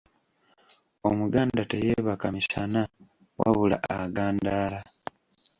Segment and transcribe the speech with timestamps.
[1.09, 2.81] Omuganda teyeebaka misana
[3.39, 4.79] wabula agandaala.